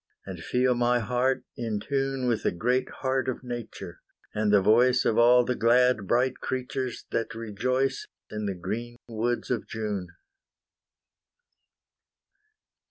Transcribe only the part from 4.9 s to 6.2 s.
Of all the glad